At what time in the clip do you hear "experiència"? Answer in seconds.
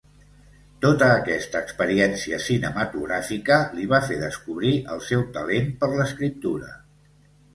1.65-2.39